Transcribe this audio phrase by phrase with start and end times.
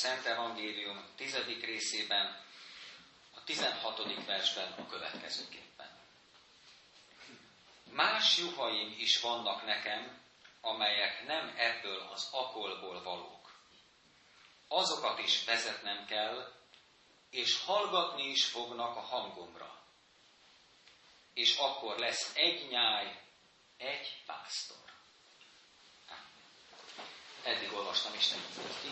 [0.00, 2.44] Szent Evangélium tizedik részében,
[3.34, 4.24] a 16.
[4.26, 5.98] versben a következőképpen.
[7.90, 10.22] Más juhaim is vannak nekem,
[10.60, 13.52] amelyek nem ebből az akolból valók.
[14.68, 16.52] Azokat is vezetnem kell,
[17.30, 19.82] és hallgatni is fognak a hangomra.
[21.34, 23.20] És akkor lesz egy nyáj,
[23.76, 24.89] egy pásztor.
[27.42, 28.38] Eddig olvastam Isten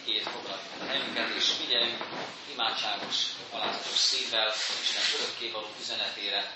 [0.00, 2.04] igét, foglaljuk helyünket, és figyeljünk
[2.52, 3.16] imádságos,
[3.50, 6.52] alázatos szívvel Isten örökkévaló üzenetére,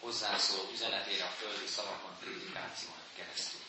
[0.00, 3.60] hozzászóló üzenetére a földi szavakon, prédikáción keresztül.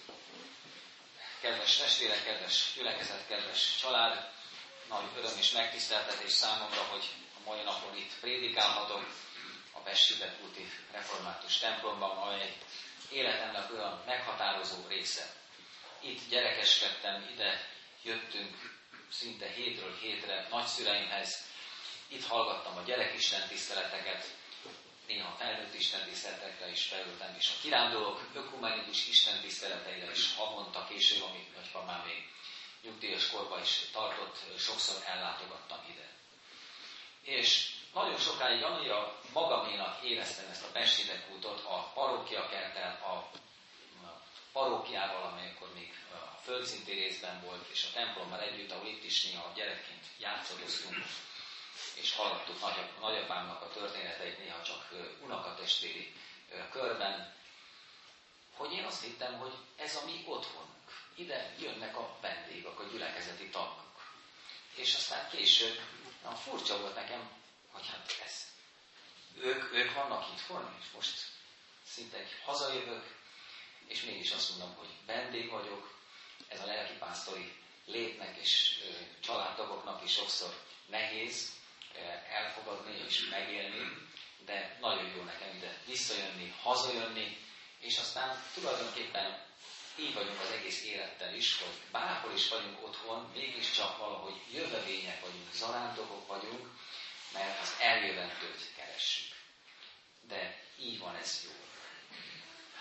[1.42, 4.30] Kedves testvérek, kedves gyülekezet, kedves család,
[4.90, 9.08] nagy öröm és megtiszteltetés számomra, hogy a mai napon itt prédikálhatok
[9.72, 10.14] a Pesti
[10.92, 12.58] Református templomban, amely
[13.10, 15.39] életemnek olyan meghatározó része.
[16.02, 17.67] Itt gyerekeskedtem, ide
[18.03, 18.78] jöttünk
[19.11, 21.47] szinte hétről hétre nagyszüleimhez,
[22.08, 24.25] itt hallgattam a gyerekisten tiszteleteket,
[25.08, 32.05] néha felnőtt istentiszteletekre is felültem, és a kirándulók ökumenikus istentiszteleteire is havonta később, amit nagypapám
[32.05, 32.27] még
[32.83, 36.09] nyugdíjas korban is tartott, sokszor ellátogattam ide.
[37.22, 40.80] És nagyon sokáig annyira magaménak éreztem ezt a
[41.33, 43.30] útot a parókia kertel, a
[44.52, 49.52] parókiával, amelyekor még a földszinti részben volt, és a templommal együtt, ahol itt is néha
[49.55, 50.95] gyerekként játszadoztunk,
[51.95, 52.60] és hallottuk
[52.99, 54.89] nagyapámnak a történeteit néha csak
[55.21, 56.14] unokatestvéri
[56.71, 57.33] körben,
[58.54, 60.70] hogy én azt hittem, hogy ez a mi otthonunk.
[61.16, 64.02] Ide jönnek a vendégek, a gyülekezeti tagok.
[64.76, 65.80] És aztán később,
[66.23, 67.31] na, furcsa volt nekem,
[67.71, 68.48] hogy hát ez,
[69.42, 71.26] ők, ők vannak itt forni, és most
[71.86, 73.18] szinte hazajövök,
[73.89, 75.98] és mégis azt mondom, hogy vendég vagyok,
[76.48, 77.52] ez a lelkipásztori
[77.86, 78.80] létnek és
[79.20, 81.58] családtagoknak is sokszor nehéz,
[82.30, 84.08] elfogadni és megélni,
[84.45, 87.38] de nagyon jó nekem ide visszajönni, hazajönni,
[87.80, 89.48] és aztán tulajdonképpen
[89.99, 95.54] így vagyunk az egész élettel is, hogy bárhol is vagyunk otthon, mégiscsak valahogy jövevények vagyunk,
[95.54, 96.70] zarándokok vagyunk,
[97.33, 99.36] mert az eljövendőt keressük.
[100.28, 101.52] De így van ez jó.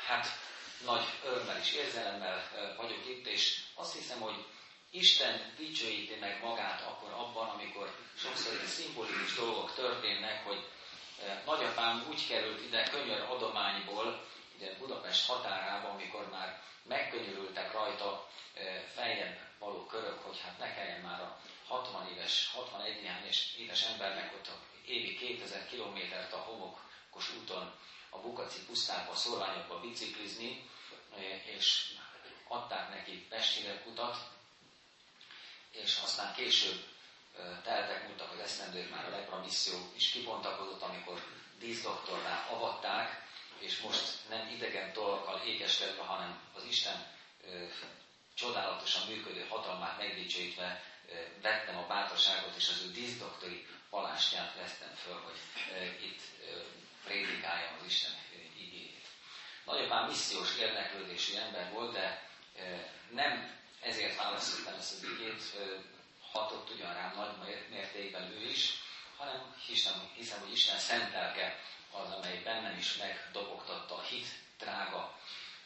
[0.06, 0.47] Hát
[0.84, 4.44] nagy örömmel és érzelemmel vagyok itt, és azt hiszem, hogy
[4.90, 10.68] Isten dicsőíti meg magát akkor abban, amikor sokszor ilyen szimbolikus dolgok történnek, hogy
[11.44, 18.28] nagyapám úgy került ide könyör adományból, ide Budapest határában, amikor már megkönyörültek rajta
[18.94, 24.32] feljebb való körök, hogy hát ne kelljen már a 60 éves, 61 éves, éves embernek
[24.34, 24.50] ott
[24.86, 27.72] évi 2000 kilométert a homokos úton
[28.10, 30.70] a Bukaci pusztába, szorványokba biciklizni,
[31.56, 31.94] és
[32.48, 34.16] adták neki Pestire utat,
[35.70, 36.84] és aztán később
[37.62, 41.22] teltek múltak az esztendők, már a lepra misszió is kibontakozott, amikor
[41.58, 43.26] díszdoktornál avatták,
[43.58, 47.06] és most nem idegen tolakkal ékeskedve, hanem az Isten
[47.44, 47.64] ö,
[48.34, 55.20] csodálatosan működő hatalmát megdicsőítve ö, vettem a bátorságot, és az ő díszdoktori palástját vesztem föl,
[55.20, 55.36] hogy
[55.72, 56.60] ö, itt ö,
[57.04, 58.10] prédikáljam az Isten
[58.56, 59.06] igényét.
[59.64, 62.28] Nagyapám missziós érdeklődésű ember volt, de
[63.10, 65.42] nem ezért választottam ezt az igét,
[66.32, 68.70] hatott ugyan rám nagy mértékben ő is,
[69.16, 71.60] hanem hiszem, hiszem hogy Isten szentelke
[71.90, 74.26] az, amely bennem is megdobogtatta a hit
[74.58, 75.18] drága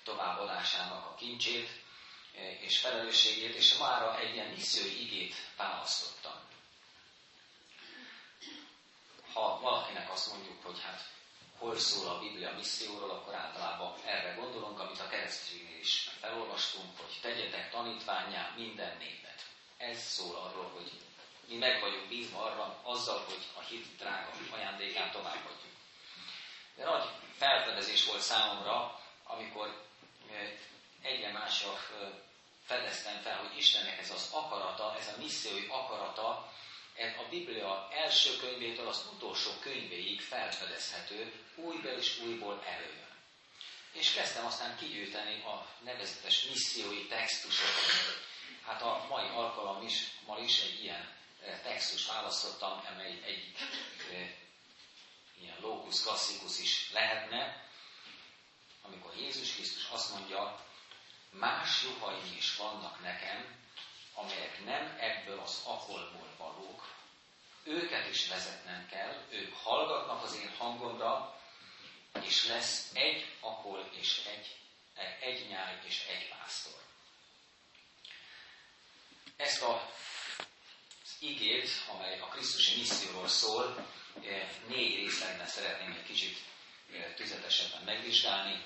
[0.04, 1.68] továbbadásának a kincsét
[2.60, 6.40] és felelősségét, és mára egy ilyen missziói igét választottam.
[9.32, 11.10] Ha valakinek azt mondjuk, hogy hát
[11.62, 17.18] hol szól a Biblia misszióról, akkor általában erre gondolunk, amit a kereszténynél is felolvastunk, hogy
[17.22, 19.46] tegyetek tanítványá minden népet.
[19.76, 20.90] Ez szól arról, hogy
[21.48, 25.72] mi meg vagyunk bízva arra, azzal, hogy a hit drága ajándékát továbbadjuk.
[26.76, 29.84] De nagy felfedezés volt számomra, amikor
[31.02, 31.78] egyre másra
[32.64, 36.52] fedeztem fel, hogy Istennek ez az akarata, ez a missziói akarata
[36.96, 43.10] a Biblia első könyvétől az utolsó könyvéig felfedezhető, újból és újból előjön.
[43.92, 48.30] És kezdtem aztán kigyűjteni a nevezetes missziói textusokat.
[48.62, 53.54] Hát a mai alkalom is, ma is egy ilyen e, textus választottam, amely egy
[54.12, 54.40] e,
[55.40, 57.70] ilyen lókusz klasszikus is lehetne,
[58.82, 60.66] amikor Jézus Krisztus azt mondja,
[61.30, 63.61] más juhaim is vannak nekem,
[64.14, 66.94] amelyek nem ebből az akolból valók,
[67.64, 71.40] őket is vezetnem kell, ők hallgatnak az én hangomra,
[72.20, 74.56] és lesz egy akol és egy,
[75.20, 76.80] egy nyáj és egy pásztor.
[79.36, 79.90] Ezt a
[81.18, 83.86] igét, amely a Krisztusi misszióról szól,
[84.24, 86.38] eh, négy részlegben szeretném egy kicsit
[86.92, 88.62] eh, tüzetesebben megvizsgálni.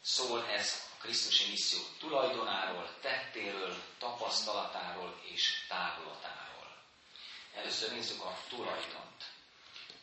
[0.00, 6.76] Szól ez Krisztusi misszió tulajdonáról, tettéről, tapasztalatáról és távolatáról.
[7.54, 9.24] Először nézzük a tulajdont.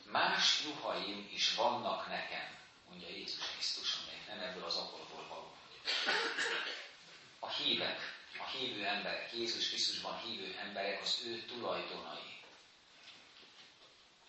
[0.04, 2.58] Más juhaim is vannak nekem,
[2.90, 5.56] mondja Jézus Krisztus, amelyek nem ebből az akolból való.
[7.40, 8.00] A hívek,
[8.40, 12.42] a hívő emberek, Jézus Krisztusban hívő emberek az ő tulajdonai.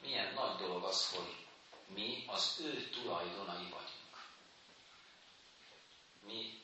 [0.00, 1.36] Milyen nagy dolog az, hogy
[1.86, 4.28] mi az ő tulajdonai vagyunk.
[6.20, 6.59] Mi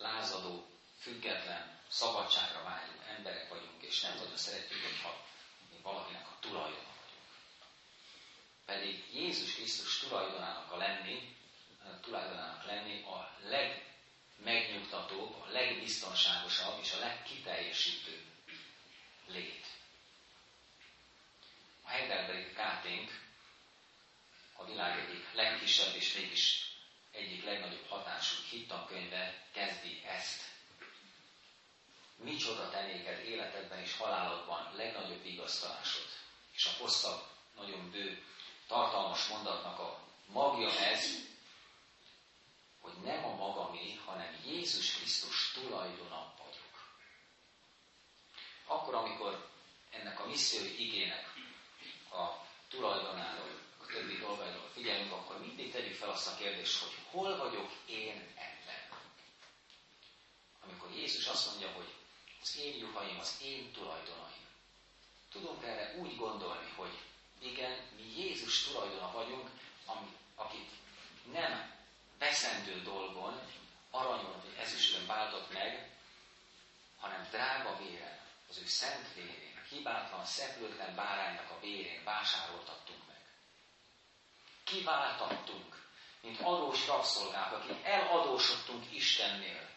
[0.00, 0.66] lázadó,
[0.98, 5.24] független, szabadságra vágyó emberek vagyunk, és nem nagyon szeretjük, hogyha
[5.82, 6.90] valakinek a tulajdona
[8.70, 11.36] pedig Jézus Krisztus tulajdonának a lenni,
[12.00, 18.24] tulajdonának lenni a legmegnyugtatóbb, a legbiztonságosabb és a legkiteljesítőbb
[19.26, 19.66] lét.
[21.82, 23.28] A Heidelbergi Káténk
[24.56, 26.69] a világ egyik legkisebb és mégis
[27.12, 30.48] egyik legnagyobb hatású hittankönyve kezdi ezt.
[32.16, 36.06] Micsoda tenéked életedben és halálodban legnagyobb vigasztalásod.
[36.52, 37.22] És a hosszabb,
[37.56, 38.24] nagyon bő
[38.66, 41.28] tartalmas mondatnak a magja ez,
[42.80, 46.92] hogy nem a magamé, hanem Jézus Krisztus tulajdona vagyok.
[48.66, 49.48] Akkor, amikor
[49.90, 51.34] ennek a missziói igének
[52.12, 57.70] a tulajdonáról, többi dolgairól figyelünk, akkor mindig tegyük fel azt a kérdést, hogy hol vagyok
[57.86, 58.98] én ebben.
[60.64, 61.88] Amikor Jézus azt mondja, hogy
[62.42, 64.46] az én juhaim, az én tulajdonaim.
[65.30, 66.98] Tudunk erre úgy gondolni, hogy
[67.38, 69.50] igen, mi Jézus tulajdona vagyunk,
[69.86, 70.70] ami, akit
[71.32, 71.72] nem
[72.18, 73.40] veszendő dolgon,
[73.90, 75.90] aranyon vagy ezüstön váltott meg,
[76.98, 83.19] hanem drága véren, az ő szent vérén, hibátlan, szeplőtlen báránynak a vérén vásároltattunk meg.
[84.70, 85.82] Kiváltattunk,
[86.20, 89.68] mint adós rabszolgák, akik eladósodtunk Istennél,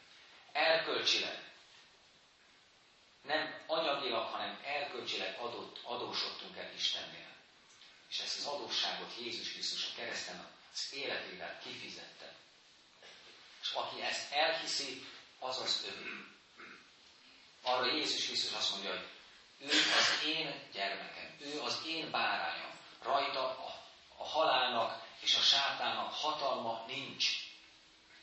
[0.52, 1.52] erkölcsileg,
[3.22, 7.32] nem anyagilag, hanem erkölcsileg adott, adósodtunk el Istennél.
[8.10, 12.34] És ezt az adósságot Jézus Krisztus a kereszten az életével kifizette.
[13.62, 15.08] És aki ezt elhiszi,
[15.40, 16.26] az az ő.
[17.62, 19.08] Arra Jézus Krisztus azt mondja, hogy
[19.60, 19.68] ő
[19.98, 22.72] az én gyermekem, ő az én bárányom.
[23.02, 23.73] Rajta a,
[24.24, 27.26] a halálnak és a sátának hatalma nincs.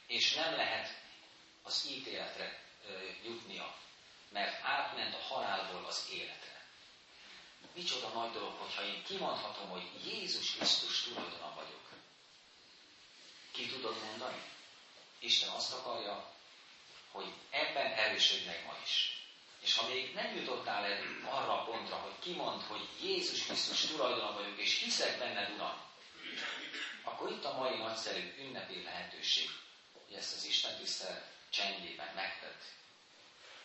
[0.07, 1.01] És nem lehet
[1.63, 2.63] az ítéletre
[3.25, 3.75] jutnia,
[4.29, 6.65] mert átment a halálból az életre.
[7.75, 11.89] Micsoda nagy dolog, hogyha én kimondhatom, hogy Jézus Krisztus tulajdona vagyok.
[13.53, 14.43] Ki tudod mondani?
[15.19, 16.33] Isten azt akarja,
[17.11, 19.19] hogy ebben erősödj meg ma is.
[19.61, 24.33] És ha még nem jutottál el arra a pontra, hogy kimond, hogy Jézus Krisztus tulajdona
[24.33, 25.90] vagyok, és hiszek benned, Uram,
[27.03, 29.51] akkor itt a mai nagyszerű ünnepi lehetőség,
[29.93, 32.63] hogy ezt az Isten tisztelet csendjében megtett.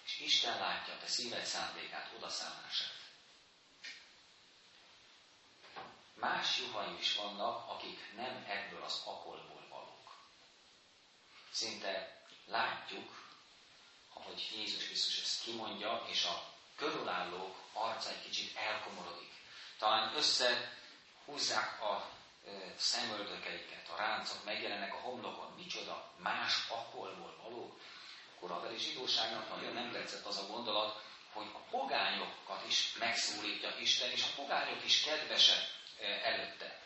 [0.05, 2.93] És Isten látja te szíved szándékát, odaszállását.
[6.13, 10.15] Más juhaim is vannak, akik nem ebből az akolból valók.
[11.51, 13.23] Szinte látjuk,
[14.13, 19.31] ahogy Jézus Krisztus ezt kimondja, és a körülállók arca egy kicsit elkomorodik.
[19.77, 22.09] Talán összehúzzák a
[22.77, 27.79] szemöldökeiket, a ráncok megjelennek a homlokon, micsoda más akolból valók.
[28.35, 34.11] A korabeli zsidóságnak nagyon nem tetszett az a gondolat, hogy a pogányokat is megszólítja Isten,
[34.11, 35.63] és a pogányok is kedvesek
[36.23, 36.79] előtte.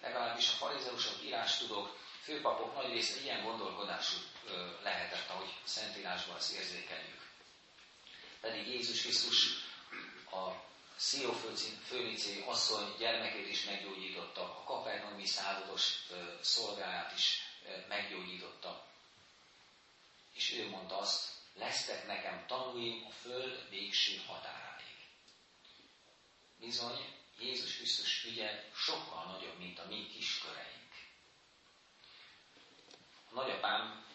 [0.00, 4.16] Legalábbis a farizeusok, írástudók, főpapok nagy része ilyen gondolkodású
[4.82, 7.22] lehetett, ahogy Szentírásban azt érzékeljük.
[8.40, 9.46] Pedig Jézus Krisztus
[10.30, 10.50] a
[10.96, 11.32] Szió
[11.84, 16.06] főnicé asszony gyermekét is meggyógyította, a kapernaumi százados
[16.40, 17.40] szolgáját is
[17.88, 18.86] meggyógyította.
[20.32, 24.96] És ő mondta azt, lesztek nekem tanúim a föld végső határáig.
[26.58, 30.92] Bizony, Jézus Krisztus ügye sokkal nagyobb, mint a mi kisköreink.
[33.30, 34.06] A nagyapám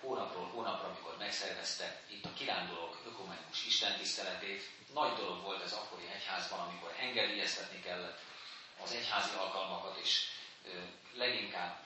[0.00, 6.58] hónapról hónapra, amikor megszervezte itt a kirándulók ökumenikus istentiszteletét, nagy dolog volt ez akkori egyházban,
[6.58, 8.18] amikor engedélyeztetni kellett
[8.82, 10.26] az egyházi alkalmakat, és
[11.14, 11.82] leginkább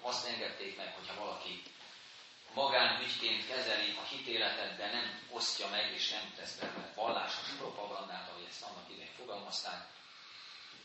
[0.00, 1.62] azt engedték meg, hogyha valaki
[2.54, 8.46] magánügyként kezeli a hitéletet, de nem osztja meg és nem tesz belőle vallásos propagandát, ahogy
[8.50, 9.86] ezt annak idején fogalmazták,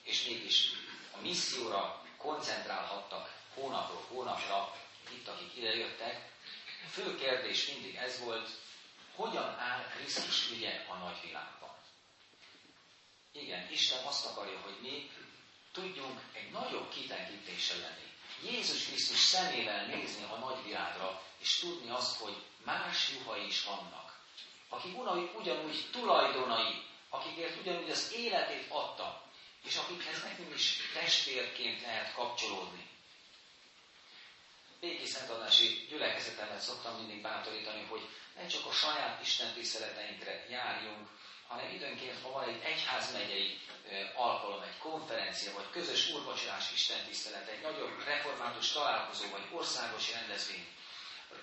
[0.04, 0.70] és mégis
[1.18, 4.76] a misszióra koncentrálhattak hónapról hónapra,
[5.12, 6.32] itt, akik idejöttek.
[6.86, 8.50] A fő kérdés mindig ez volt,
[9.16, 11.76] hogyan áll Krisztus ügye a nagyvilágban.
[13.32, 15.12] Igen, Isten azt akarja, hogy mi
[15.72, 18.12] tudjunk egy nagyobb kitekintéssel lenni.
[18.52, 24.20] Jézus Krisztus szemével nézni a nagyvilágra, és tudni azt, hogy más juhai is vannak,
[24.70, 24.98] akik
[25.40, 29.24] ugyanúgy tulajdonai, akikért ugyanúgy az életét adta,
[29.64, 32.90] és akikhez nekünk is testvérként lehet kapcsolódni.
[34.84, 38.02] Béki Szentadási gyülekezetemet szoktam mindig bátorítani, hogy
[38.36, 41.08] ne csak a saját Isten tiszteleteinkre járjunk,
[41.48, 43.60] hanem időnként, ha van egy egyházmegyei
[44.16, 46.68] alkalom, egy konferencia, vagy közös úrvacsorás
[47.08, 50.68] tisztelet, egy nagyobb református találkozó, vagy országos rendezvény,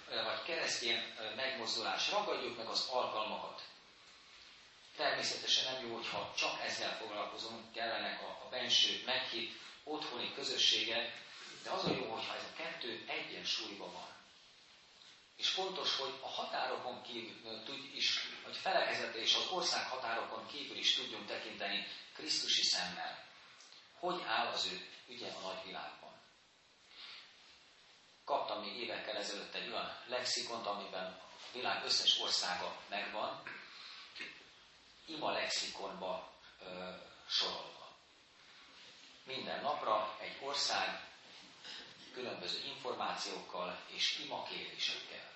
[0.08, 1.02] vagy keresztény
[1.36, 3.62] megmozdulás, ragadjuk meg az alkalmakat.
[4.96, 11.28] Természetesen nem jó, hogyha csak ezzel foglalkozunk, kellenek a, a benső, meghitt, otthoni közösségek,
[11.62, 14.08] de az a jó, hogyha ez a kettő egyensúlyban van.
[15.36, 20.76] És fontos, hogy a határokon kívül tud is, hogy felekezete és az ország határokon kívül
[20.76, 23.24] is tudjunk tekinteni Krisztusi szemmel.
[23.98, 26.12] Hogy áll az ő ügye a nagyvilágban?
[28.24, 33.42] Kaptam még évekkel ezelőtt egy olyan lexikont, amiben a világ összes országa megvan,
[35.06, 36.90] ima lexikonba ö,
[37.28, 37.96] sorolva.
[39.24, 41.09] Minden napra egy ország
[42.12, 45.30] különböző információkkal és imakérésekkel.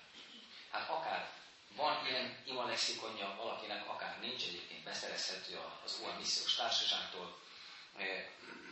[0.71, 1.29] Hát akár
[1.75, 7.39] van ilyen ima lexikonja valakinek, akár nincs egyébként beszerezhető az olyan missziós társaságtól,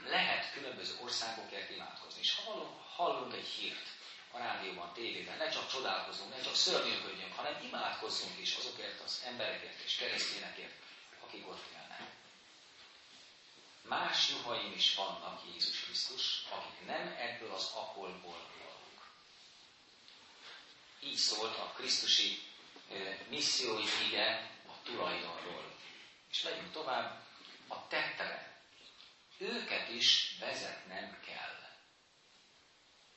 [0.08, 2.20] lehet különböző országokért imádkozni.
[2.22, 3.88] És ha hallunk egy hírt
[4.32, 9.84] a rádióban, tévében, ne csak csodálkozunk, ne csak szörnyűködjünk, hanem imádkozzunk is azokért az emberekért
[9.86, 10.74] és keresztényekért,
[11.26, 12.23] akik ott élnek.
[13.84, 19.08] Más juhaim is vannak Jézus Krisztus, akik nem ebből az akolból valók.
[21.00, 22.42] Így szólt a Krisztusi
[23.30, 25.76] missziói ige a tulajdonról.
[26.30, 27.22] És megyünk tovább,
[27.68, 28.62] a tettere.
[29.38, 31.54] Őket is vezetnem kell.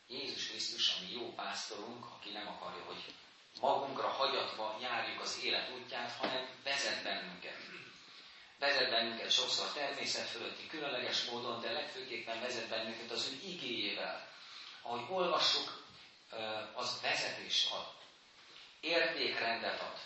[0.09, 3.15] Jézus Krisztus, ami jó pásztorunk, aki nem akarja, hogy
[3.61, 7.67] magunkra hagyatva járjuk az élet útját, hanem vezet bennünket
[8.59, 14.29] vezet bennünket sokszor természet fölötti különleges módon, de legfőképpen vezet bennünket az ő igéjével.
[14.83, 15.85] Ahogy olvassuk,
[16.75, 17.87] az vezetést ad,
[18.81, 19.99] értékrendet ad,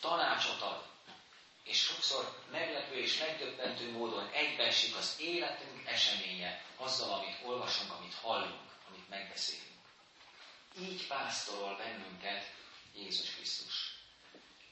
[0.00, 0.84] tanácsot ad,
[1.64, 8.70] és sokszor meglepő és megdöbbentő módon egybeesik az életünk eseménye azzal, amit olvasunk, amit hallunk,
[8.88, 9.76] amit megbeszélünk.
[10.78, 12.52] Így pásztorol bennünket
[12.94, 13.94] Jézus Krisztus.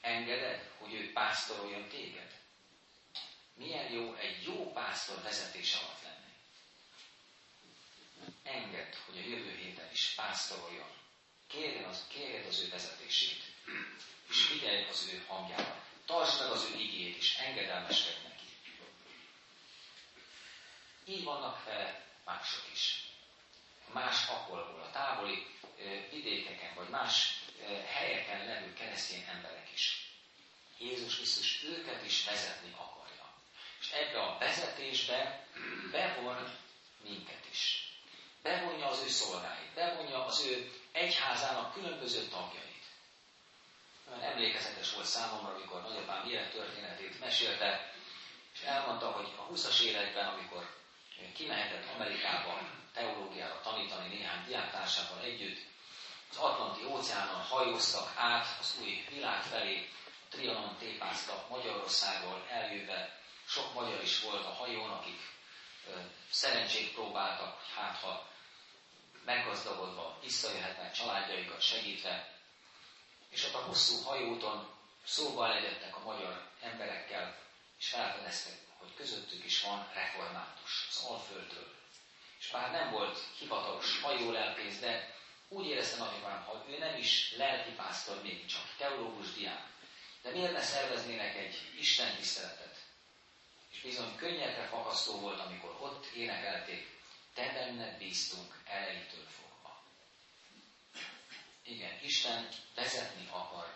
[0.01, 2.43] Engeded, hogy ő pásztoroljon téged?
[3.55, 6.33] Milyen jó egy jó pásztor vezetés alatt lenni.
[8.43, 10.89] Engedd, hogy a jövő héten is pásztoroljon.
[11.47, 13.43] Kérjen az, kérjed az ő vezetését.
[14.29, 15.83] És figyelj az ő hangjára.
[16.05, 18.45] Tartsd meg az ő igét is, engedelmeskedj neki.
[21.05, 23.09] Így vannak fel mások is.
[23.93, 25.47] Más akolból, a távoli
[26.11, 27.43] vidékeken, vagy más
[27.85, 30.09] helyeken levő keresztény emberek is.
[30.77, 33.04] Jézus Krisztus őket is vezetni akar
[33.85, 35.45] és ebbe a vezetésbe
[35.91, 36.57] bevon
[37.03, 37.89] minket is.
[38.41, 42.83] Bevonja az ő szolgáit, bevonja az ő egyházának különböző tagjait.
[44.09, 47.93] Olyan emlékezetes volt számomra, amikor nagyapám élettörténetét mesélte,
[48.53, 50.75] és elmondta, hogy a 20-as években, amikor
[51.33, 52.59] kimehetett Amerikába
[52.93, 55.59] teológiára tanítani néhány diáktársával együtt,
[56.29, 59.89] az Atlanti óceánon hajóztak át az új világ felé,
[60.29, 65.21] Trianon tépáztak Magyarországról eljöve sok magyar is volt a hajón, akik
[66.29, 68.29] szerencsét próbáltak, hát ha
[69.25, 72.33] meggazdagodva visszajöhetnek családjaikat segítve,
[73.29, 74.73] és ott a hosszú hajóton
[75.05, 77.37] szóval legyettek a magyar emberekkel,
[77.79, 81.73] és felfedeztek, hogy közöttük is van református az Alföldről.
[82.39, 85.13] És bár nem volt hivatalos hajólelkész, de
[85.47, 89.63] úgy érezte nagyapám, hogy ő nem is lelkipásztor még csak, teológus diák.
[90.21, 92.74] De miért ne szerveznének egy Isten tiszteletet,
[93.75, 96.99] és bizony könnyedre fakasztó volt, amikor ott énekelték,
[97.33, 99.81] te benned bíztunk elejétől fogva.
[101.63, 103.73] Igen, Isten vezetni akar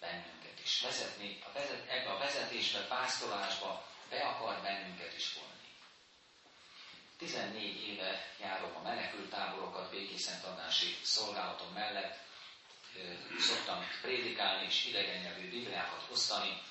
[0.00, 0.80] bennünket is.
[0.80, 5.54] Vezetni, a vezet, ebbe a vezetésbe, pásztorásba be akar bennünket is volni.
[7.18, 12.18] 14 éve járom a menekült táborokat békészent tanási szolgálatom mellett,
[13.38, 16.62] szoktam prédikálni és idegen nyelvű bibliákat osztani,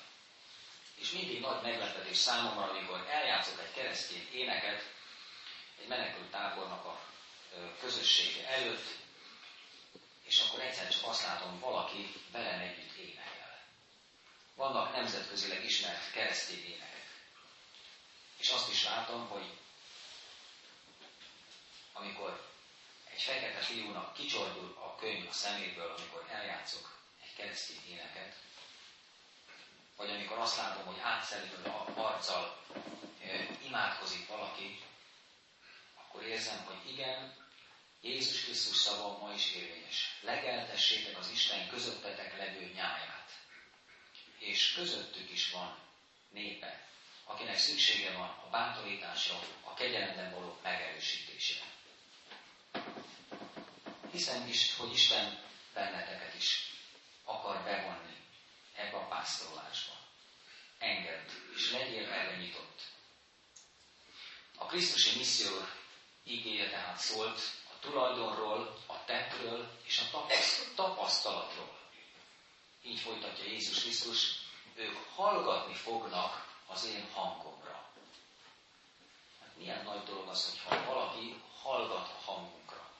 [1.00, 4.82] és mindig nagy meglepetés számomra, amikor eljátszok egy keresztény éneket
[5.80, 7.00] egy menekült tábornak a
[7.80, 8.86] közössége előtt,
[10.22, 13.58] és akkor egyszer csak azt látom, valaki velem együtt énekel.
[14.54, 17.06] Vannak nemzetközileg ismert keresztény énekek.
[18.36, 19.50] És azt is látom, hogy
[21.92, 22.50] amikor
[23.12, 28.34] egy fekete fiúnak kicsordul a könyv a szeméből, amikor eljátszok egy keresztény éneket,
[29.96, 32.62] vagy amikor azt látom, hogy átszelítő arccal
[33.24, 34.82] e, imádkozik valaki,
[35.94, 37.34] akkor érzem, hogy igen,
[38.00, 40.18] Jézus Krisztus szava ma is érvényes.
[40.20, 43.30] Legeltessétek az Isten közöttetek levő nyáját.
[44.38, 45.78] És közöttük is van
[46.30, 46.88] népe,
[47.24, 51.64] akinek szüksége van a bátorításra, a kegyelemben való megerősítésére.
[54.10, 55.38] Hiszem is, hogy Isten
[55.74, 56.70] benneteket is
[57.24, 58.25] akar bevonni
[58.76, 59.92] ebbe a pásztorolásba.
[60.78, 62.82] Engedd, és legyél erre nyitott.
[64.58, 65.54] A Krisztusi misszió
[66.22, 67.40] igéje tehát szólt
[67.74, 70.26] a tulajdonról, a tettről és a
[70.74, 71.78] tapasztalatról.
[72.82, 77.90] Így folytatja Jézus Krisztus, ők hallgatni fognak az én hangomra.
[79.40, 82.90] Hát milyen nagy dolog az, hogyha valaki hallgat a hangunkra.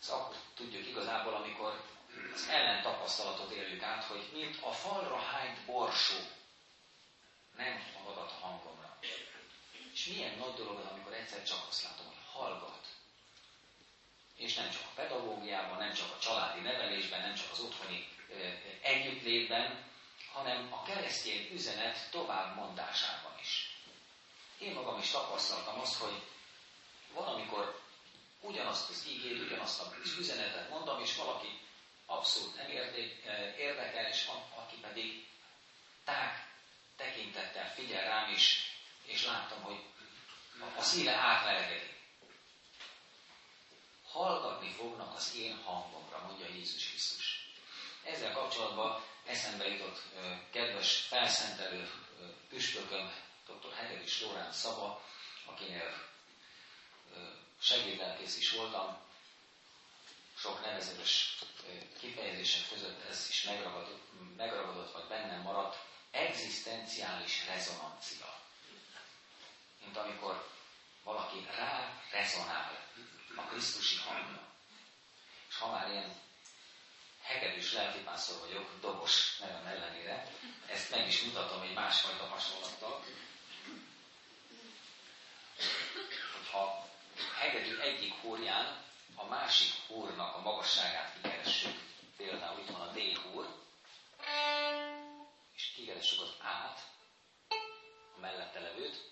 [0.00, 1.87] Ez akkor tudjuk igazából, amikor
[2.38, 6.16] az ellen tapasztalatot éljük át, hogy mint a falra hányt borsó,
[7.56, 8.98] nem hallgat a hangomra.
[9.92, 12.86] És milyen nagy dolog az, amikor egyszer csak azt látom, hogy hallgat.
[14.36, 18.08] És nem csak a pedagógiában, nem csak a családi nevelésben, nem csak az otthoni
[18.82, 19.84] együttlétben,
[20.32, 23.76] hanem a keresztény üzenet továbbmondásában is.
[24.58, 26.22] Én magam is tapasztaltam azt, hogy
[27.14, 27.80] van, amikor
[28.40, 31.66] ugyanazt az ígét, ugyanazt az üzenetet mondom, és valaki
[32.10, 33.24] abszolút nem érték,
[33.56, 35.26] érdekel, és aki pedig
[36.04, 36.46] tág
[36.96, 38.72] tekintettel figyel rám is,
[39.04, 39.84] és láttam, hogy
[40.76, 41.96] a szíve átmelegedik.
[44.06, 47.48] Hallgatni fognak az én hangomra, mondja Jézus Krisztus.
[48.04, 50.02] Ezzel kapcsolatban eszembe jutott
[50.50, 51.90] kedves felszentelő
[52.48, 53.12] püspököm,
[53.46, 53.74] dr.
[53.74, 55.04] Hegedűs Lórán Szaba,
[55.44, 56.06] akinél
[57.60, 59.07] segédlelkész is voltam,
[60.40, 61.38] sok nevezetes
[61.98, 65.78] kifejezések között ez is megragadott, megragadott vagy bennem maradt,
[66.10, 68.40] egzisztenciális rezonancia.
[69.84, 70.50] Mint amikor
[71.02, 72.86] valaki rá rezonál
[73.36, 74.46] a Krisztusi hangra.
[75.48, 76.20] És ha már ilyen
[77.22, 80.32] hegedűs lelkipásztor vagyok, dobos nevem ellenére,
[80.66, 83.04] ezt meg is mutatom egy másfajta hasonlattal.
[86.32, 86.88] Hogyha
[87.38, 91.80] hegedű egyik húrján a másik húrnak a magasságát kikeressük,
[92.16, 93.46] például itt van a D húr,
[95.54, 96.78] és kikeressük az át,
[98.16, 99.10] a mellette levőt,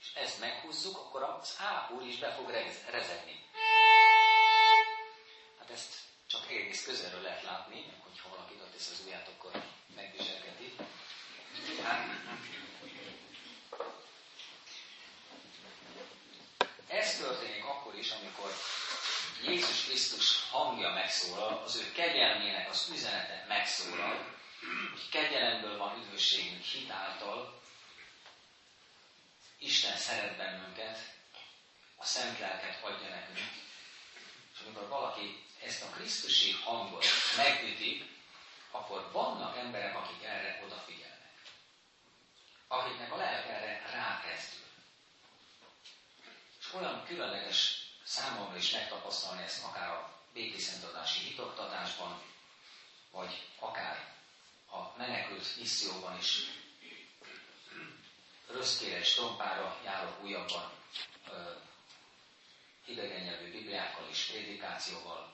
[0.00, 2.50] és ezt meghúzzuk, akkor az A húr is be fog
[2.90, 3.44] rezegni.
[5.58, 5.94] Hát ezt
[6.26, 9.62] csak egész közelről lehet látni, hogyha valaki ott tesz az ujját, akkor
[9.94, 10.76] megviselgeti.
[11.82, 12.24] Hát,
[16.88, 17.20] Ez
[18.04, 18.50] is, amikor
[19.42, 24.36] Jézus Krisztus hangja megszólal, az ő kegyelmének az üzenete megszólal,
[24.90, 27.62] hogy kegyelemből van üdvösségünk hitáltal,
[29.58, 30.98] Isten szeret bennünket,
[31.96, 33.52] a szent lelket adja nekünk.
[34.54, 38.10] És amikor valaki ezt a Krisztusi hangot megüti,
[38.70, 41.32] akkor vannak emberek, akik erre odafigyelnek.
[42.68, 44.64] Akiknek a lelk erre rákezdül
[46.74, 52.22] olyan különleges számomra is megtapasztalni ezt akár a békészentadási hitoktatásban,
[53.10, 54.12] vagy akár
[54.70, 56.38] a menekült misszióban is
[58.50, 60.70] röszkére és trompára járok újabban
[62.86, 65.32] idegen nyelvű bibliákkal és prédikációval,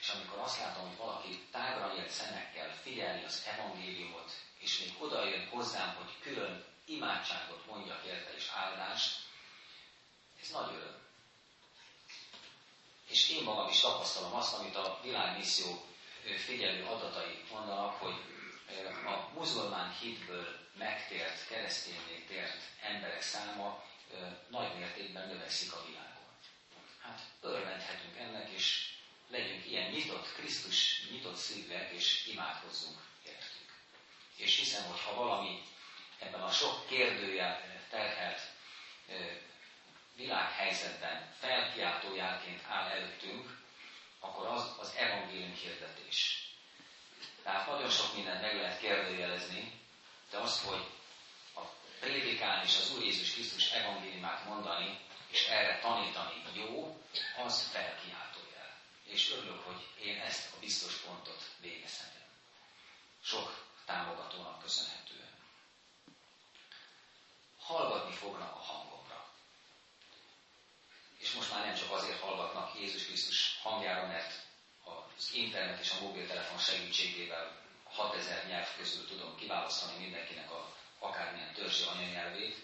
[0.00, 5.24] és amikor azt látom, hogy valaki tágra nyílt szemekkel figyeli az evangéliumot, és még oda
[5.24, 9.16] jön hozzám, hogy külön imádságot mondjak érte és áldást,
[10.42, 10.99] ez nagy öröm.
[13.20, 15.84] És én magam is tapasztalom azt, amit a világmisszió
[16.46, 18.14] figyelő adatai mondanak, hogy
[19.06, 20.46] a muzulmán hitből
[20.78, 23.84] megtért, keresztényné tért emberek száma
[24.48, 26.28] nagy mértékben növekszik a világon.
[27.02, 28.88] Hát örvendhetünk ennek, és
[29.28, 33.72] legyünk ilyen nyitott, Krisztus nyitott szívűek, és imádkozzunk értük.
[34.36, 35.62] És hiszem, hogy ha valami
[36.18, 38.40] ebben a sok kérdőjel terhelt
[40.20, 43.58] világhelyzetben felkiáltójárként áll előttünk,
[44.20, 46.48] akkor az az evangélium hirdetés.
[47.42, 49.80] Tehát nagyon sok mindent meg lehet kérdőjelezni,
[50.30, 50.84] de az, hogy
[51.54, 51.60] a
[52.00, 54.98] prédikálni és az Úr Jézus Krisztus evangéliumát mondani,
[55.30, 57.02] és erre tanítani jó,
[57.44, 58.76] az felkiáltójel.
[59.04, 62.28] És örülök, hogy én ezt a biztos pontot végezhetem.
[63.22, 65.32] Sok támogatónak köszönhetően.
[67.58, 69.26] Hallgatni fognak a hangomra.
[71.18, 74.32] És most már nem csak azért hallgatnak Jézus Krisztus hangjára, mert
[74.84, 81.84] az internet és a mobiltelefon segítségével 6000 nyelv közül tudom kiválasztani mindenkinek a akármilyen törzsi
[81.94, 82.56] anyanyelvét,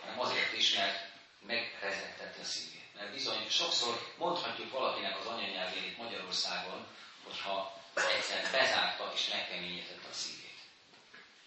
[0.00, 1.10] hanem azért is, mert
[1.46, 2.94] megrezegtette a szívét.
[2.94, 6.86] Mert bizony sokszor mondhatjuk valakinek az anyanyelvén itt Magyarországon,
[7.24, 10.58] hogyha egyszer bezárta és megkeményítette a szívét.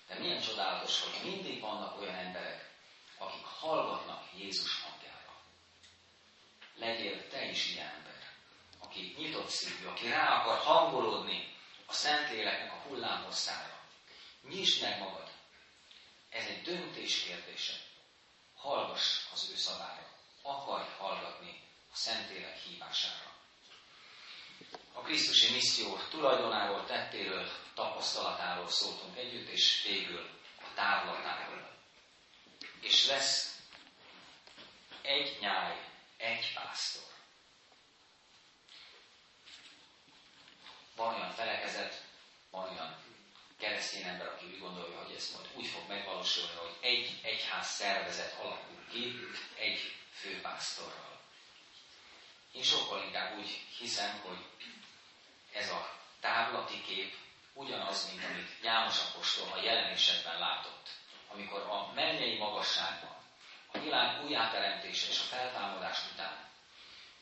[0.08, 2.70] De milyen csodálatos, hogy mindig vannak olyan emberek,
[3.18, 5.42] akik hallgatnak Jézus hangjára.
[6.76, 8.13] Legyél te is ilyen ember,
[8.84, 13.80] aki nyitott szívű, aki rá akar hangolódni a Szentléleknek a hullámhosszára.
[14.50, 15.30] Nyisd meg magad.
[16.30, 17.74] Ez egy döntés kérdése.
[18.56, 20.08] Hallgass az ő szavára.
[20.42, 23.32] Akarj hallgatni a Szentlélek hívására.
[24.94, 31.78] A Krisztusi misszió tulajdonáról, tettéről, tapasztalatáról szóltunk együtt, és végül a távlatáról.
[32.82, 33.60] És lesz
[35.02, 37.04] egy nyáj, egy pásztor.
[40.96, 42.04] Van olyan felekezet,
[42.50, 43.04] van olyan
[43.60, 48.40] keresztény ember, aki úgy gondolja, hogy ez majd úgy fog megvalósulni, hogy egy egyház szervezet
[48.40, 49.16] alakul ki
[49.56, 51.20] egy főpásztorral.
[52.52, 54.46] Én sokkal inkább úgy hiszem, hogy
[55.54, 57.16] ez a távlati kép
[57.54, 60.90] ugyanaz, mint amit János Apostol a jelenésekben látott,
[61.28, 63.16] amikor a mennyei magasságban,
[63.72, 66.50] a világ újjáteremtése és a feltámadás után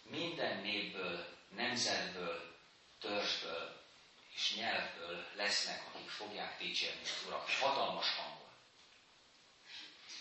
[0.03, 2.50] minden népből, nemzetből,
[3.01, 3.81] törzsből
[4.35, 8.49] és nyelvből lesznek, akik fogják dicsérni az Urat hatalmas hangon.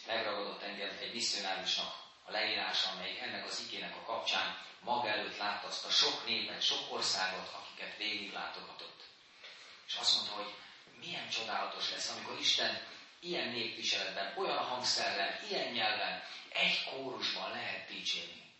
[0.06, 5.66] Megragadott engem egy misszionárisnak a leírása, amelyik ennek az igének a kapcsán maga előtt látta
[5.66, 9.02] azt a sok népet, sok országot, akiket végig látogatott.
[9.86, 10.54] És azt mondta, hogy
[10.98, 12.86] milyen csodálatos lesz, amikor Isten
[13.20, 18.52] ilyen népviseletben, olyan hangszerrel, ilyen nyelven, egy kórusban lehet dicsérni.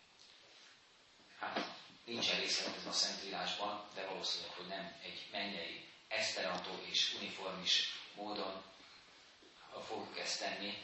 [1.39, 1.65] Hát,
[2.05, 8.63] nincsen részletezve a Szentírásban, de valószínűleg, hogy nem egy mennyei, eszterantó és uniformis módon
[9.87, 10.83] fogjuk ezt tenni,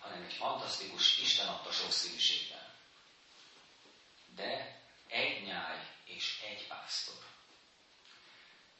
[0.00, 2.72] hanem egy fantasztikus, Isten adta sokszínűségben.
[4.34, 7.24] De egy nyáj és egy pásztor.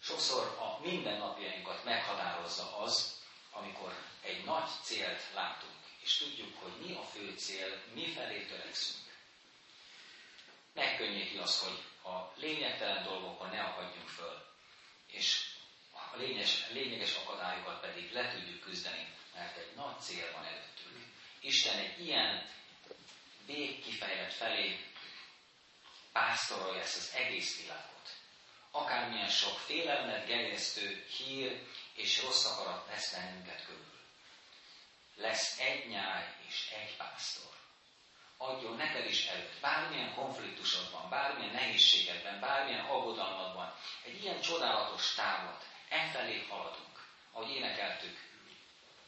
[0.00, 7.02] Sokszor a mindennapjainkat meghatározza az, amikor egy nagy célt látunk, és tudjuk, hogy mi a
[7.02, 9.03] fő cél, mi felé törekszünk.
[10.74, 11.82] Megkönnyíti az, hogy
[12.12, 14.46] a lényegtelen dolgokon ne akadjunk föl,
[15.06, 15.52] és
[15.90, 21.06] a lényes, lényeges akadályokat pedig le tudjuk küzdeni, mert egy nagy cél van előttünk.
[21.40, 22.48] Isten egy ilyen
[23.46, 24.90] végkifejlet felé
[26.12, 28.16] pásztorolja ezt az egész világot.
[28.70, 34.00] Akármilyen sok félelmet gerjesztő hír és rossz akarat lesz bennünket körül.
[35.16, 37.63] Lesz egy nyáj és egy pásztor.
[38.36, 46.10] Adjon neked is előtt, bármilyen konfliktusodban, bármilyen nehézségedben, bármilyen aggodalmadban, egy ilyen csodálatos távot, e
[46.10, 48.18] felé haladunk, ahogy énekeltük,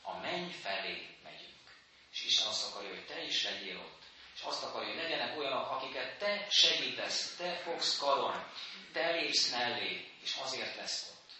[0.03, 1.77] a menny felé megyünk.
[2.13, 4.03] És Isten azt akarja, hogy te is legyél ott.
[4.35, 8.53] És azt akarja, hogy legyenek olyanok, akiket te segítesz, te fogsz karon,
[8.93, 11.33] te lépsz mellé, és azért lesz ott.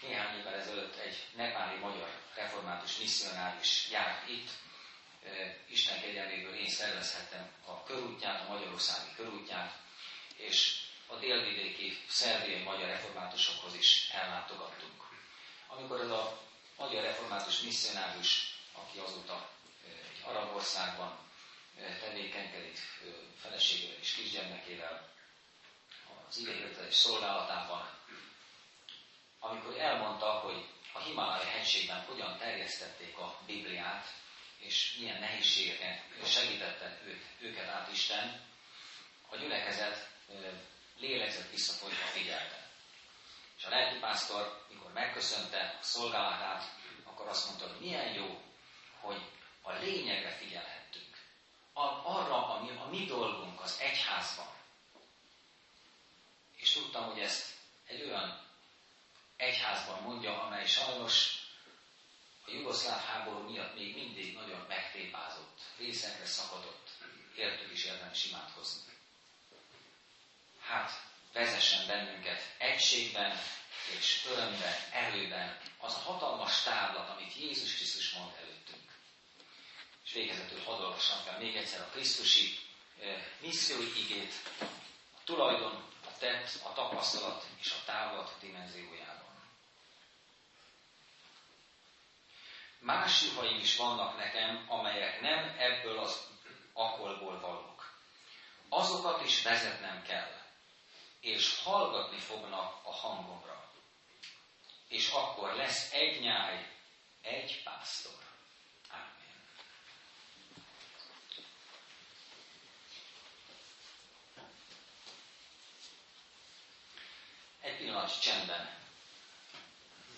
[0.00, 4.50] Néhány évvel ezelőtt egy nepáli magyar református misszionáris járt itt,
[5.66, 9.78] Isten kegyelméből én szervezhettem a körútját, a Magyarországi körútját,
[10.36, 15.02] és a délvidéki szerbiai magyar reformátusokhoz is ellátogattunk.
[15.66, 16.38] Amikor ez a
[16.76, 19.50] magyar református misszionárius, aki azóta
[19.84, 21.18] egy arab országban
[22.00, 22.78] tevékenykedik
[23.40, 25.08] feleségével és kisgyermekével
[26.28, 27.90] az idehirdetés szolgálatában,
[29.38, 34.06] amikor elmondta, hogy a Himalaya hegységben hogyan terjesztették a Bibliát,
[34.62, 38.40] és milyen nehézségeken segítette őt, őket át Isten,
[39.28, 40.08] a gyülekezet
[40.96, 42.68] lélegzett visszafolytva figyelte.
[43.58, 46.64] És a lelkipásztor, mikor megköszönte a szolgálatát,
[47.04, 48.42] akkor azt mondta, hogy milyen jó,
[49.00, 49.20] hogy
[49.62, 51.16] a lényegre figyelhettünk.
[51.72, 54.54] Arra, ami a mi dolgunk az egyházban.
[56.56, 57.54] És tudtam, hogy ezt
[57.86, 58.46] egy olyan
[59.36, 61.41] egyházban mondja, amely sajnos
[62.46, 66.90] a jugoszláv háború miatt még mindig nagyon megtépázott, részekre szakadott,
[67.36, 68.92] értük is érdemes imádkozni.
[70.60, 70.90] Hát,
[71.32, 73.38] vezessen bennünket egységben
[73.98, 78.90] és örömben, erőben az a hatalmas táblat, amit Jézus Krisztus mond előttünk.
[80.04, 82.58] És végezetül hadd olvassam fel még egyszer a Krisztusi
[83.00, 84.34] eh, missziói igét,
[85.14, 89.21] a tulajdon, a tett, a tapasztalat és a távlat dimenziójában.
[92.82, 96.26] Más juhaim is vannak nekem, amelyek nem ebből az
[96.72, 97.94] akolból valók.
[98.68, 100.30] Azokat is vezetnem kell,
[101.20, 103.70] és hallgatni fognak a hangomra.
[104.88, 106.70] És akkor lesz egy nyáj,
[107.20, 108.18] egy pásztor.
[108.88, 109.42] Amen.
[117.60, 118.81] Egy pillanat csendben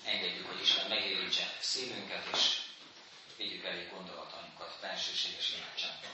[0.05, 2.61] engedjük, hogy Isten megérintse szívünket, és
[3.37, 6.11] vigyük elé gondolatainkat bensőséges imádságban.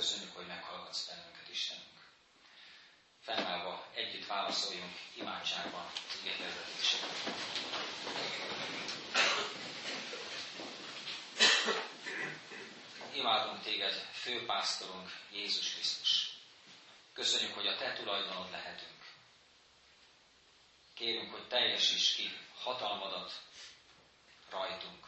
[0.00, 1.19] Köszönjük, hogy meghallgatsz bennünket,
[1.50, 1.86] Istenünk.
[3.20, 7.06] Fennállva együtt válaszoljunk imádságban az igényvezetésre.
[13.12, 16.30] Imádunk téged, főpásztorunk, Jézus Krisztus.
[17.12, 19.04] Köszönjük, hogy a te tulajdonod lehetünk.
[20.94, 23.42] Kérünk, hogy teljesíts ki hatalmadat
[24.50, 25.06] rajtunk.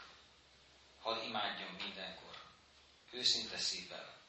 [1.00, 2.36] Hadd imádjunk mindenkor,
[3.10, 4.21] őszinte szívvel,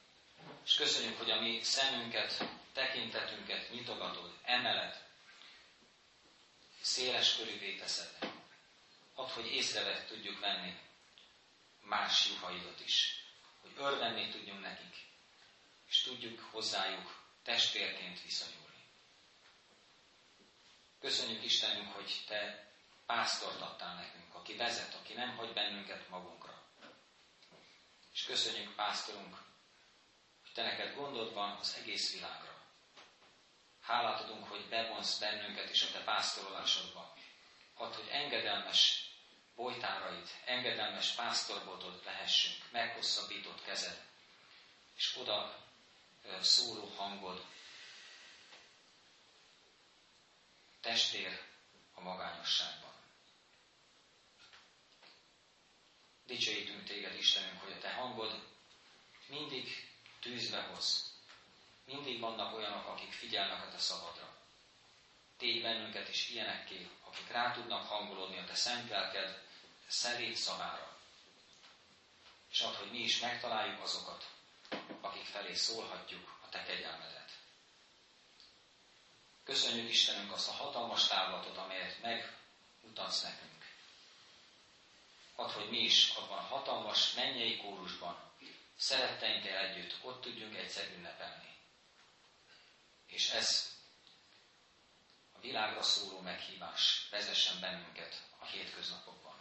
[0.66, 5.04] és köszönjük, hogy a mi szemünket, tekintetünket nyitogatod, emeled,
[6.82, 8.18] széles körűvé teszed.
[9.16, 10.80] Add, hogy észrevet tudjuk venni
[11.82, 13.24] más juhaidat is,
[13.62, 14.96] hogy örvenni tudjunk nekik,
[15.88, 18.84] és tudjuk hozzájuk testvérként viszonyulni.
[21.00, 22.72] Köszönjük Istenünk, hogy Te
[23.06, 26.62] pásztort adtál nekünk, aki vezet, aki nem hagy bennünket magunkra.
[28.14, 29.38] És köszönjük, pásztorunk,
[30.54, 32.62] te neked gondod van az egész világra.
[33.82, 37.14] Hálát adunk, hogy bevonsz bennünket is a te pásztorolásodba.
[37.74, 39.12] Add, hogy engedelmes
[39.56, 44.02] bolytáraid, engedelmes pásztorbotod lehessünk, meghosszabbított kezed,
[44.96, 45.66] és oda
[46.42, 47.46] szóló hangod,
[50.82, 51.42] testvér
[51.94, 52.94] a magányosságban.
[56.26, 58.48] Dicsőítünk téged, Istenünk, hogy a te hangod
[59.28, 59.93] mindig
[60.24, 61.12] tűzbe hoz.
[61.86, 64.36] Mindig vannak olyanok, akik figyelnek a te szabadra.
[65.38, 69.42] Tégy bennünket is ilyenekké, akik rá tudnak hangolódni a te szent lelked
[69.88, 70.98] szerét szavára.
[72.52, 74.30] És ad, hogy mi is megtaláljuk azokat,
[75.02, 77.32] akik felé szólhatjuk a te kegyelmedet.
[79.44, 83.66] Köszönjük Istenünk azt a hatalmas távlatot, amelyet megmutatsz nekünk.
[85.36, 88.33] Add, hogy mi is abban hatalmas mennyei kórusban
[88.78, 91.56] szeretteinkkel együtt ott tudjunk egyszer ünnepelni.
[93.06, 93.72] És ez
[95.32, 99.36] a világra szóló meghívás vezessen bennünket a hétköznapokban.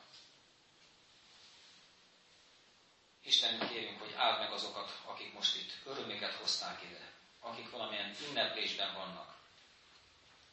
[3.23, 8.95] Isten kérünk, hogy áld meg azokat, akik most itt öröméket hozták ide, akik valamilyen ünneplésben
[8.95, 9.41] vannak.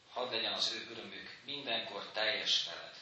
[0.08, 2.96] Hadd legyen az ő örömük mindenkor teljes veled.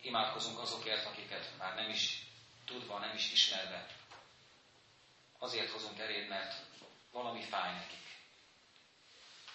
[0.00, 2.22] Imádkozunk azokért, akiket már nem is
[2.64, 3.86] tudva, nem is ismerve
[5.44, 6.54] azért hozunk eléd, mert
[7.10, 8.16] valami fáj nekik.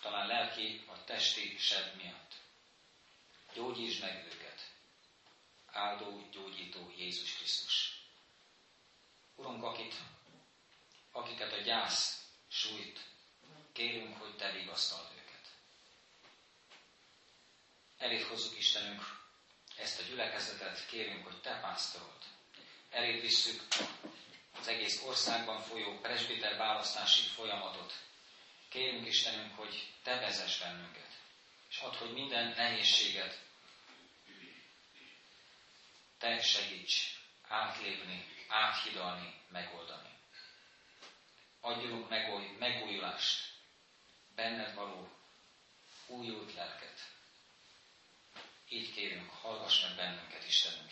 [0.01, 2.35] Talán lelki vagy testi seb miatt.
[3.53, 4.71] Gyógyítsd meg őket.
[5.71, 8.03] Áldó, gyógyító Jézus Krisztus.
[9.35, 9.93] Urunk, akit,
[11.11, 12.99] akiket a gyász sújt,
[13.73, 15.51] kérünk, hogy Te vigasztald őket.
[17.97, 19.01] Eléd hozzuk Istenünk
[19.77, 22.23] ezt a gyülekezetet, kérünk, hogy Te pásztorold.
[22.89, 23.67] Eléd visszük
[24.59, 27.93] az egész országban folyó presbiter választási folyamatot.
[28.69, 31.09] Kérünk Istenünk, hogy Te vezess bennünket,
[31.69, 33.39] és add, hogy minden nehézséget
[36.17, 40.09] Te segíts átlépni, áthidalni, megoldani.
[41.61, 42.09] Adjunk
[42.59, 43.53] megújulást,
[44.35, 45.09] benned való
[46.07, 46.99] újult lelket.
[48.69, 50.87] Így kérünk, hallgass meg bennünket, Istenünk,